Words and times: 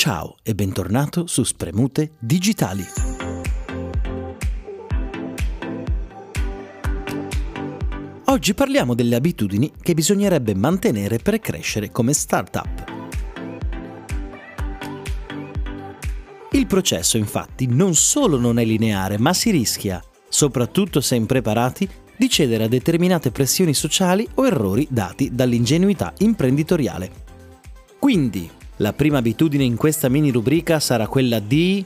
Ciao 0.00 0.36
e 0.44 0.54
bentornato 0.54 1.26
su 1.26 1.42
Spremute 1.42 2.12
Digitali. 2.20 2.84
Oggi 8.26 8.54
parliamo 8.54 8.94
delle 8.94 9.16
abitudini 9.16 9.72
che 9.82 9.94
bisognerebbe 9.94 10.54
mantenere 10.54 11.18
per 11.18 11.40
crescere 11.40 11.90
come 11.90 12.12
startup. 12.12 12.84
Il 16.52 16.66
processo 16.68 17.16
infatti 17.16 17.66
non 17.66 17.96
solo 17.96 18.38
non 18.38 18.60
è 18.60 18.64
lineare, 18.64 19.18
ma 19.18 19.34
si 19.34 19.50
rischia, 19.50 20.00
soprattutto 20.28 21.00
se 21.00 21.16
impreparati, 21.16 21.88
di 22.16 22.28
cedere 22.30 22.62
a 22.62 22.68
determinate 22.68 23.32
pressioni 23.32 23.74
sociali 23.74 24.28
o 24.34 24.46
errori 24.46 24.86
dati 24.88 25.34
dall'ingenuità 25.34 26.12
imprenditoriale. 26.18 27.10
Quindi, 27.98 28.48
la 28.78 28.92
prima 28.92 29.18
abitudine 29.18 29.64
in 29.64 29.76
questa 29.76 30.08
mini 30.08 30.30
rubrica 30.30 30.78
sarà 30.78 31.06
quella 31.08 31.40
di 31.40 31.84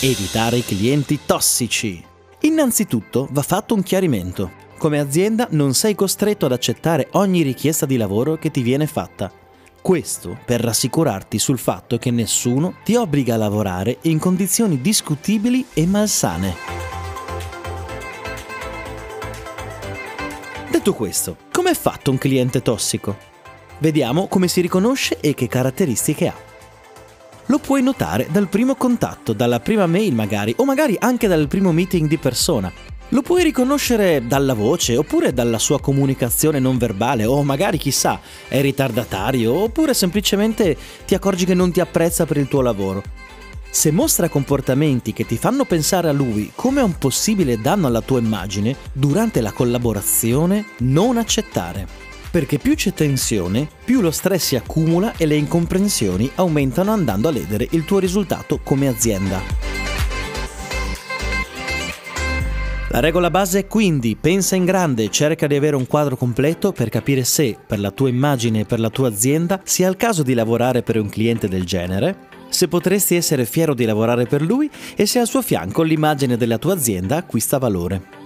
evitare 0.00 0.56
i 0.56 0.64
clienti 0.64 1.20
tossici. 1.24 2.02
Innanzitutto 2.40 3.28
va 3.30 3.42
fatto 3.42 3.74
un 3.74 3.82
chiarimento. 3.82 4.60
Come 4.76 4.98
azienda 4.98 5.46
non 5.50 5.74
sei 5.74 5.94
costretto 5.94 6.46
ad 6.46 6.52
accettare 6.52 7.08
ogni 7.12 7.42
richiesta 7.42 7.86
di 7.86 7.96
lavoro 7.96 8.36
che 8.36 8.50
ti 8.50 8.62
viene 8.62 8.86
fatta. 8.86 9.32
Questo 9.80 10.38
per 10.44 10.60
rassicurarti 10.60 11.38
sul 11.38 11.58
fatto 11.58 11.98
che 11.98 12.10
nessuno 12.10 12.74
ti 12.84 12.94
obbliga 12.94 13.34
a 13.34 13.38
lavorare 13.38 13.98
in 14.02 14.18
condizioni 14.18 14.80
discutibili 14.80 15.64
e 15.72 15.86
malsane. 15.86 16.54
Detto 20.70 20.92
questo, 20.94 21.36
com'è 21.50 21.74
fatto 21.74 22.10
un 22.10 22.18
cliente 22.18 22.60
tossico? 22.60 23.30
Vediamo 23.82 24.28
come 24.28 24.46
si 24.46 24.60
riconosce 24.60 25.18
e 25.18 25.34
che 25.34 25.48
caratteristiche 25.48 26.28
ha. 26.28 26.34
Lo 27.46 27.58
puoi 27.58 27.82
notare 27.82 28.28
dal 28.30 28.46
primo 28.46 28.76
contatto, 28.76 29.32
dalla 29.32 29.58
prima 29.58 29.86
mail 29.86 30.14
magari, 30.14 30.54
o 30.58 30.64
magari 30.64 30.96
anche 31.00 31.26
dal 31.26 31.48
primo 31.48 31.72
meeting 31.72 32.06
di 32.06 32.16
persona. 32.16 32.70
Lo 33.08 33.22
puoi 33.22 33.42
riconoscere 33.42 34.24
dalla 34.24 34.54
voce, 34.54 34.96
oppure 34.96 35.32
dalla 35.32 35.58
sua 35.58 35.80
comunicazione 35.80 36.60
non 36.60 36.78
verbale, 36.78 37.24
o 37.24 37.42
magari 37.42 37.76
chissà, 37.76 38.20
è 38.46 38.60
ritardatario, 38.60 39.52
oppure 39.52 39.94
semplicemente 39.94 40.76
ti 41.04 41.16
accorgi 41.16 41.44
che 41.44 41.54
non 41.54 41.72
ti 41.72 41.80
apprezza 41.80 42.24
per 42.24 42.36
il 42.36 42.46
tuo 42.46 42.60
lavoro. 42.60 43.02
Se 43.68 43.90
mostra 43.90 44.28
comportamenti 44.28 45.12
che 45.12 45.26
ti 45.26 45.36
fanno 45.36 45.64
pensare 45.64 46.08
a 46.08 46.12
lui 46.12 46.52
come 46.54 46.80
a 46.80 46.84
un 46.84 46.98
possibile 46.98 47.60
danno 47.60 47.88
alla 47.88 48.00
tua 48.00 48.20
immagine, 48.20 48.76
durante 48.92 49.40
la 49.40 49.50
collaborazione 49.50 50.66
non 50.78 51.16
accettare 51.16 52.11
perché 52.32 52.58
più 52.58 52.74
c'è 52.74 52.94
tensione, 52.94 53.68
più 53.84 54.00
lo 54.00 54.10
stress 54.10 54.42
si 54.42 54.56
accumula 54.56 55.12
e 55.18 55.26
le 55.26 55.36
incomprensioni 55.36 56.30
aumentano 56.36 56.90
andando 56.90 57.28
a 57.28 57.30
ledere 57.30 57.68
il 57.72 57.84
tuo 57.84 57.98
risultato 57.98 58.58
come 58.62 58.88
azienda. 58.88 59.38
La 62.88 63.00
regola 63.00 63.30
base 63.30 63.60
è 63.60 63.66
quindi 63.66 64.16
pensa 64.16 64.56
in 64.56 64.64
grande, 64.64 65.10
cerca 65.10 65.46
di 65.46 65.56
avere 65.56 65.76
un 65.76 65.86
quadro 65.86 66.16
completo 66.16 66.72
per 66.72 66.88
capire 66.88 67.24
se, 67.24 67.56
per 67.66 67.78
la 67.78 67.90
tua 67.90 68.08
immagine 68.08 68.60
e 68.60 68.64
per 68.64 68.80
la 68.80 68.90
tua 68.90 69.08
azienda, 69.08 69.60
sia 69.62 69.88
il 69.88 69.96
caso 69.96 70.22
di 70.22 70.32
lavorare 70.32 70.82
per 70.82 70.96
un 70.96 71.10
cliente 71.10 71.48
del 71.48 71.64
genere, 71.64 72.28
se 72.48 72.66
potresti 72.66 73.14
essere 73.14 73.44
fiero 73.44 73.74
di 73.74 73.84
lavorare 73.84 74.24
per 74.24 74.40
lui 74.40 74.70
e 74.96 75.04
se 75.04 75.18
al 75.18 75.26
suo 75.26 75.42
fianco 75.42 75.82
l'immagine 75.82 76.38
della 76.38 76.58
tua 76.58 76.72
azienda 76.72 77.16
acquista 77.16 77.58
valore. 77.58 78.21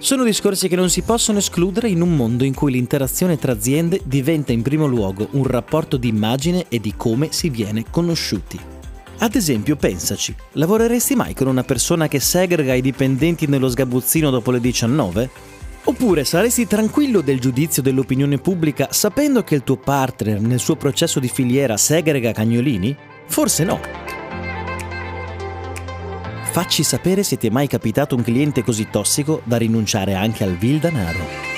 Sono 0.00 0.22
discorsi 0.22 0.68
che 0.68 0.76
non 0.76 0.90
si 0.90 1.02
possono 1.02 1.38
escludere 1.38 1.88
in 1.88 2.00
un 2.00 2.14
mondo 2.14 2.44
in 2.44 2.54
cui 2.54 2.70
l'interazione 2.70 3.36
tra 3.36 3.50
aziende 3.50 4.00
diventa 4.04 4.52
in 4.52 4.62
primo 4.62 4.86
luogo 4.86 5.26
un 5.32 5.42
rapporto 5.42 5.96
di 5.96 6.06
immagine 6.06 6.66
e 6.68 6.78
di 6.78 6.94
come 6.96 7.32
si 7.32 7.50
viene 7.50 7.84
conosciuti. 7.90 8.60
Ad 9.18 9.34
esempio, 9.34 9.74
pensaci, 9.74 10.32
lavoreresti 10.52 11.16
mai 11.16 11.34
con 11.34 11.48
una 11.48 11.64
persona 11.64 12.06
che 12.06 12.20
segrega 12.20 12.74
i 12.74 12.80
dipendenti 12.80 13.48
nello 13.48 13.68
sgabuzzino 13.68 14.30
dopo 14.30 14.52
le 14.52 14.60
19? 14.60 15.30
Oppure 15.82 16.24
saresti 16.24 16.68
tranquillo 16.68 17.20
del 17.20 17.40
giudizio 17.40 17.82
dell'opinione 17.82 18.38
pubblica 18.38 18.88
sapendo 18.92 19.42
che 19.42 19.56
il 19.56 19.64
tuo 19.64 19.78
partner 19.78 20.40
nel 20.40 20.60
suo 20.60 20.76
processo 20.76 21.18
di 21.18 21.28
filiera 21.28 21.76
segrega 21.76 22.30
cagnolini? 22.30 22.96
Forse 23.26 23.64
no. 23.64 24.07
Facci 26.58 26.82
sapere 26.82 27.22
se 27.22 27.36
ti 27.36 27.46
è 27.46 27.50
mai 27.50 27.68
capitato 27.68 28.16
un 28.16 28.22
cliente 28.24 28.64
così 28.64 28.90
tossico 28.90 29.42
da 29.44 29.56
rinunciare 29.56 30.14
anche 30.14 30.42
al 30.42 30.56
vil 30.56 30.80
danaro. 30.80 31.57